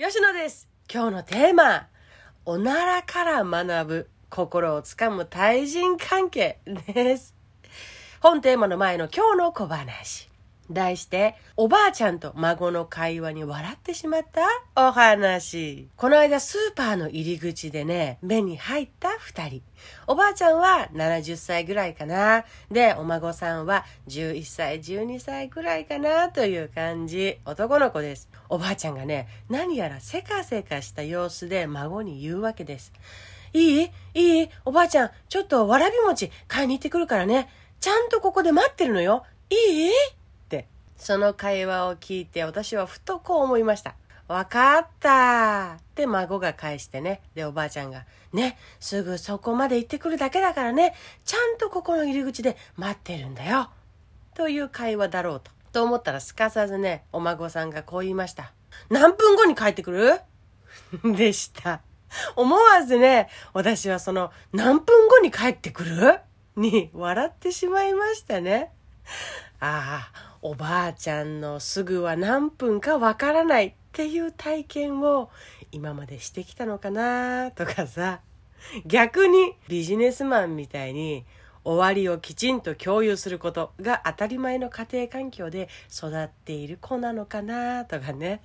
[0.00, 0.68] 吉野です。
[0.88, 1.88] 今日のテーマ、
[2.44, 7.34] おならから学ぶ心をつかむ対人関係です。
[8.20, 10.30] 本テーマの前の今日の小話。
[10.70, 14.42] 題して、おばあちゃんと孫の会話に笑ってしまった
[14.76, 15.88] お話。
[15.96, 19.62] この間スーパーの入り口でね、目に入った二人。
[20.06, 22.44] おばあちゃんは70歳ぐらいかな。
[22.70, 27.38] で、お孫さんは11歳、12歳ぐらいかなという感じ。
[27.44, 28.28] 男の子です。
[28.48, 32.92] おばあちゃんがね、何やらせかせかした様子で孫に言うわけです。
[33.52, 33.90] いい？
[34.14, 34.48] いい？
[34.64, 37.48] おばあちゃん、ちょっとわらび餅買いに行ってくるからね。
[37.80, 39.24] ちゃんとここで待ってるのよ。
[39.50, 39.54] い
[39.88, 39.90] い？
[40.98, 43.94] その会話を聞いて私はふとこう思いました。
[44.26, 47.22] わかったって孫が返してね。
[47.34, 53.70] で、おばあちゃんが、ね、すぐそこまで行ってくるだけだからね、ちゃんとここの入り口で待ってるんだよ。
[54.34, 55.50] という会話だろうと。
[55.72, 58.52] と思ったらすかさずね、お孫さんがこう言いました。
[58.90, 60.20] 何分後に帰ってくる？
[61.16, 61.80] でした。
[62.36, 66.18] 思わずね、私はその何分後に帰ってくる？
[66.56, 68.72] に笑ってしまいましたね。
[69.60, 75.30] ああ、おばあちゃんのすぐは何分かわからないっていう体験を
[75.72, 78.20] 今までしてきたのかなとかさ、
[78.86, 81.24] 逆にビジネスマンみたいに
[81.64, 88.40] 終わりをきちんと共有することが当たり前の家庭環境で育っている子なのかなとかね。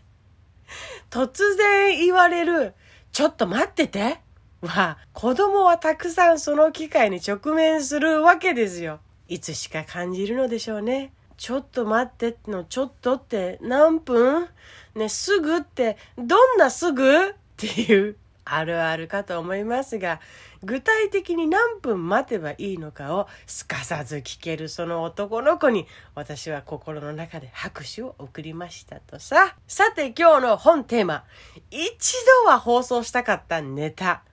[1.12, 2.74] 突然言われる、
[3.12, 4.20] ちょっと待ってて
[4.64, 9.00] は、子供はたくさんその機会に直面するわけですよ。
[9.28, 11.14] いつしか感じるのでしょうね。
[11.36, 14.48] ちょっと待ってのちょっとって何分
[14.96, 17.30] ね、すぐってどんなすぐ？
[17.30, 20.20] っていうあるあるかと思いますが、
[20.64, 29.56] 具体的に何分待てばいいのかをすかさず聞けるその男の子に私は心の中で拍手を送りましたとさ。
[29.68, 31.24] さて今日の本テーマ、
[31.72, 32.14] 一
[32.44, 34.24] 度は放送したかったネタ。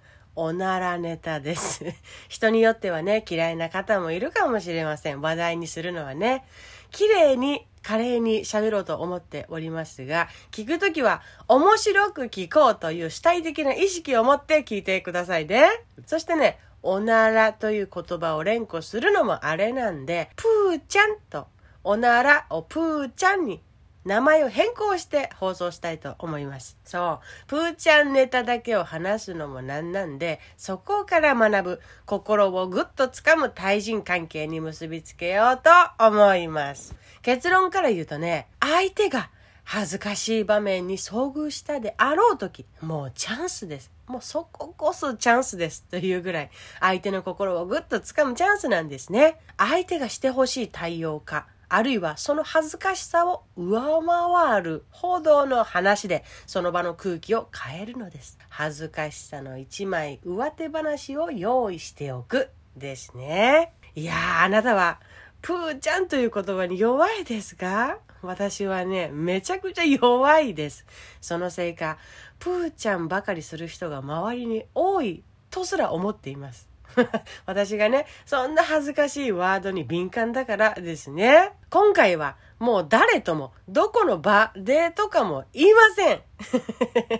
[0.42, 1.84] おならネタです。
[2.30, 5.20] 人によってはね、嫌いな方もいるかもしれません。
[5.20, 6.46] 話題にするのはね。
[6.92, 15.68] 綺麗に、華麗に喋ろうと思っておりますが、聞くときは面白く聞こうという主体的な意識を持って聞いてくださいね。
[16.06, 21.48] そしてね、おならという言葉を連呼するのもあれなんで、プーちゃんと
[21.84, 23.61] おならをプーちゃんに
[24.05, 26.78] 名前を変更して放送したいと思います。
[26.84, 27.46] そう。
[27.46, 35.70] プーちゃんネタだけを話すのもなんなんで、そこから学ぶ、心をぐっとつかむ対人関係に結びつけようと
[36.05, 36.94] 思います。
[37.22, 39.30] 結論から言うとね、相手が
[39.64, 43.92] 恥ずかしい場面に遭遇したであろう時、もうチャンスです。
[44.06, 45.84] もうそここそチャンスです。
[45.90, 46.50] というぐらい、
[46.80, 49.39] 相手の心をぐっとつかむチャンスなんですね。
[49.58, 58.39] 相手がしてほしい対応か、あるいはその恥ずかしさを上回る報道の話でその場の空気を変えるのです。
[58.48, 63.73] 恥ずかしさの一枚上手話を用意しておくですね。
[63.95, 64.98] いやー、あなたは
[65.42, 70.85] プーちゃんという言葉に弱いですか私はね、めちゃくちゃ弱いです。
[71.20, 71.98] そのせいか、
[72.39, 76.70] プーちゃんばかりする人が周りに多いとすら思っています。
[77.46, 81.52] 私がね、そんな恥ずかしいワードに敏感だからですね。
[81.70, 86.23] 今回はもう誰とも、どこの場でとかも言いません。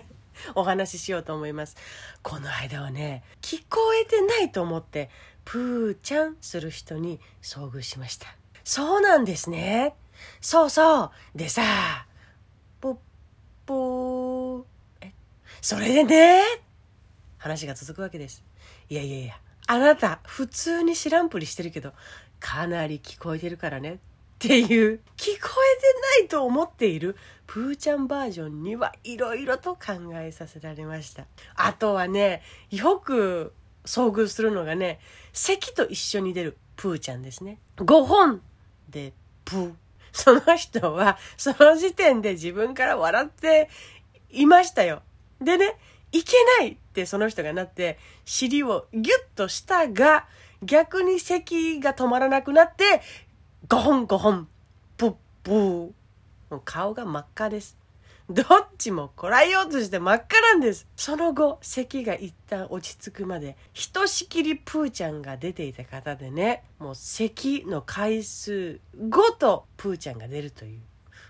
[0.55, 1.75] お話ししようと思います。
[2.23, 5.09] この間はね、聞こえてないと思って、
[5.45, 8.27] プーちゃんする人に遭遇しました。
[8.63, 9.95] そうなんですね。
[10.39, 11.11] そうそう。
[11.35, 12.05] でさ、
[12.79, 12.97] ぽっ
[13.65, 14.63] ぽー。
[15.01, 15.13] え、
[15.61, 16.43] それでね、
[17.37, 18.43] 話が続くわけです。
[18.89, 19.39] いやいやいや、
[19.71, 21.93] あなた、普通に知らんぷりしてるけど、
[22.41, 23.93] かなり聞こえてるからね。
[23.93, 23.97] っ
[24.37, 27.15] ていう、聞こえてないと思っている
[27.47, 31.25] プーちゃんバージョンにはいろいろと考えさせられました。
[31.55, 33.53] あとはね、よく
[33.85, 34.99] 遭遇するのがね、
[35.31, 37.57] 咳と一緒に出るプーちゃんですね。
[37.77, 38.41] 5本
[38.89, 39.13] で
[39.45, 39.73] プー。
[40.11, 43.69] その人は、その時点で自分から笑って
[44.31, 45.01] いましたよ。
[45.39, 45.77] でね、
[46.11, 50.27] いけないってその人がなって、尻をギュッとしたが、
[50.63, 53.01] 逆に咳が止まらなくなって、
[53.67, 54.47] ゴホンゴホン、
[54.97, 55.55] プップー。
[55.55, 57.77] もう顔が真っ赤です。
[58.29, 58.45] どっ
[58.77, 60.87] ちもこらえようとして真っ赤なんです。
[60.95, 68.79] その後、咳が一旦落ち着くまで、ひとしきりプーちゃんが出ていた方でね、もう咳の回数
[69.09, 70.79] ごとプーちゃんが出るという。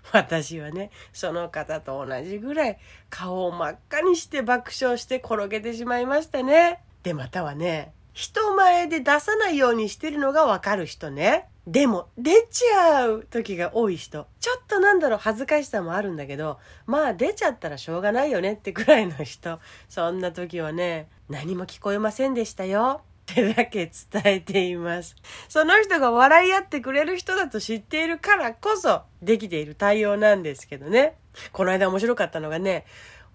[0.12, 2.78] 私はね、その方と同じぐらい
[3.10, 6.82] 顔を真っ赤にして爆笑して転げてしまいましたね。
[7.02, 11.48] で、またはね、人前で出さないようにしてるのがわかる人ね。
[11.66, 14.26] でも出ちゃう時が多い人。
[14.40, 19.60] ちょっとなんだろう恥ずかしさもあるんだけど、まあ出ちゃったらしょうがないよねってくらいの人。
[19.88, 23.02] そんな時はね、何も聞こえませんでしたよ。
[23.30, 25.16] ってだけ伝えています。
[25.48, 31.16] その人が笑い合ってくれる人だと知っているからこそできている対応なんですけどね。
[31.52, 32.84] この間面白かったのがね、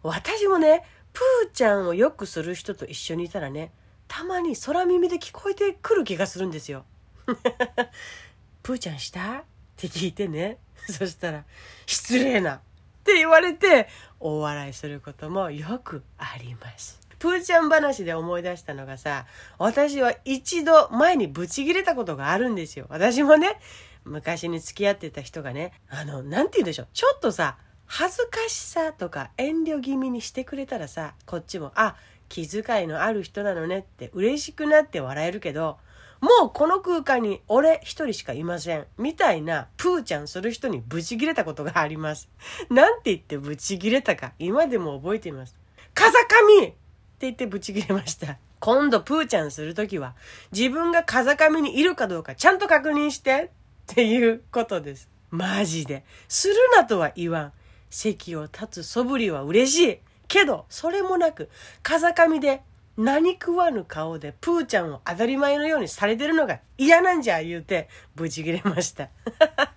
[0.04, 3.72] 私もね、プーちゃんをよくする人と一緒にいたらね、
[4.08, 6.86] たまに空耳で聞こえてくる気がするんですよ。
[8.64, 9.40] プーちゃんした？
[9.40, 9.44] っ
[9.76, 10.60] て聞いてね。
[10.90, 11.44] そしたら、
[11.86, 12.60] 失礼なっ
[13.04, 13.88] て言われて、
[14.20, 17.07] 大笑いすることもよくあります。
[17.20, 19.26] プーちゃん話で思い出したのがさ、
[19.58, 22.86] 私は一度前にブチギレたことがあるんですよ。
[22.90, 23.60] 私もね、
[24.06, 26.88] 昔に付き合ってた人がね、あの、なんて言うんでしょう。
[26.94, 31.96] ちょっとさ、恥ずかしさとか遠慮気味にしてくれたらさ、こっちも、あ、
[32.30, 35.78] 気遣いのある人なのねって嬉しくなって笑えるけど、
[36.20, 38.88] もうこの空間に俺一人しかいません。
[38.98, 42.30] みたいなプーちゃんする人にブチギレたことがあります。
[42.70, 45.56] なんて言ってブチギレたか今でも覚えています。
[45.94, 46.76] 風上
[47.18, 48.38] って言ってブチギレました。
[48.60, 50.14] 今度プーちゃんするときは
[50.52, 53.50] 自分が風上にいるかどうかちゃんと確認して
[53.92, 55.10] っていうことです。
[55.32, 56.04] マジで。
[56.28, 57.54] するなとは言わん。
[57.90, 60.00] 席を立つ素振りは嬉しい。
[60.28, 61.50] けど、それもなく、
[61.82, 62.62] 風上で
[62.98, 69.10] 何食わぬ顔でプーちゃんを当たり前のようにされてるのが嫌なんじゃ言うてブチ切れました。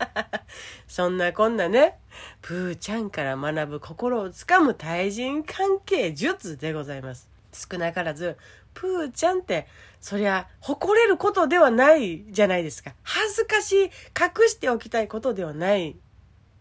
[0.88, 1.98] そんなこんなね、
[2.42, 7.29] プーちゃんから学ぶ心をつかむ対人関係術でございます。
[7.52, 8.36] 少なからず、
[8.74, 9.66] プーちゃんって、
[10.00, 12.94] そりゃ、誇れることではないじゃないですか。
[13.02, 15.96] 恥ずかしい、隠しておきたいことではない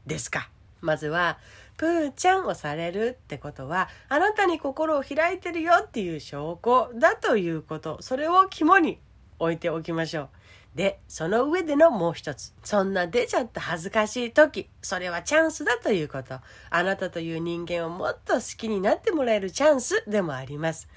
[0.06, 0.50] ですか。
[0.81, 1.38] まずは、
[1.77, 9.00] プーちゃんをされるってことは、あなたに心を開いてるよっていう証拠だということ、それを肝に
[9.39, 10.30] 置いておきましょう。
[10.75, 12.54] で、その上でのもう一つ。
[12.63, 16.39] そんな出ちゃった恥ずかしい時、それはチャンスだということ。
[16.69, 20.88] あなたという人間をもっと好きになってもらえるチャンスでもあります。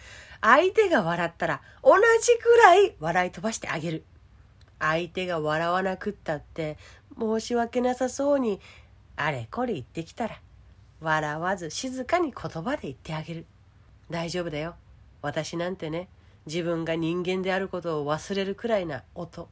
[0.40, 4.04] 相手が笑ったら同じくらい笑い飛ばしてあげる。
[4.78, 6.76] 相手が笑わなくったって
[7.18, 8.60] 申し訳なさそうに
[9.14, 10.40] あれこれ言ってきたら、
[11.00, 13.46] 笑わず静かに言葉で言ってあげる。
[14.10, 14.74] 大丈夫だよ。
[15.22, 16.08] 私なんてね、
[16.46, 19.48] 自分が人間であることを忘れるくらいな音、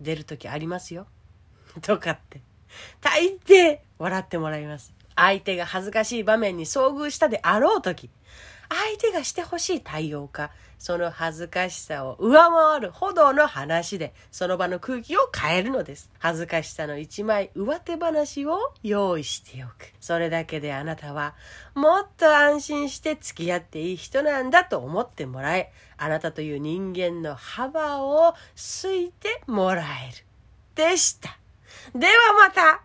[0.00, 1.06] 出る時ありますよ。
[1.82, 2.40] とかって。
[3.00, 4.94] 大抵笑ってもらいます。
[5.16, 8.10] 相手が恥ずかしい場面に遭遇したであろう時、
[8.68, 16.10] 相手がしてほしい対応か、その恥ずかしさを上回るほどの話で、その場の空気を変えるのです。
[16.18, 19.92] 恥ずかしさの一枚上手話を用意しておく。
[20.00, 21.34] それだけであなたは、
[21.74, 30.24] もっと安心して付き合っていい人なんだと思ってもらえ、あなたという人間の幅をすいてもらえる。
[30.74, 31.38] でした。
[31.94, 32.82] ではまた